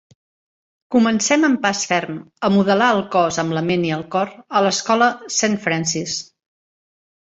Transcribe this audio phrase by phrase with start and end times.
[0.95, 2.17] Comencem amb pas ferm
[2.49, 6.17] a modelar el cos amb la ment i el cor a l'escola Saint Francis.